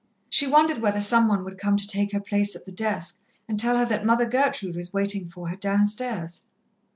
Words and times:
She 0.31 0.47
wondered 0.47 0.79
whether 0.79 0.99
some 0.99 1.27
one 1.27 1.43
would 1.43 1.59
come 1.59 1.77
to 1.77 1.85
take 1.87 2.11
her 2.11 2.19
place 2.19 2.55
at 2.55 2.65
the 2.65 2.71
desk 2.71 3.21
and 3.47 3.59
tell 3.59 3.77
her 3.77 3.85
that 3.85 4.03
Mother 4.03 4.25
Gertrude 4.27 4.75
was 4.75 4.91
waiting 4.93 5.29
for 5.29 5.49
her 5.49 5.55
downstairs. 5.55 6.41